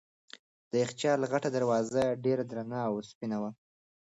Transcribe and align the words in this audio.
د 0.71 0.73
یخچال 0.83 1.21
غټه 1.31 1.49
دروازه 1.57 2.03
ډېره 2.25 2.43
درنه 2.51 2.79
او 2.87 2.93
سپینه 3.09 3.37
وه. 3.41 3.51